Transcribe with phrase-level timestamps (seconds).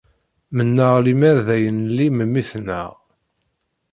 [0.55, 2.89] Mennaɣ lemmer d ay nli memmi-tneɣ!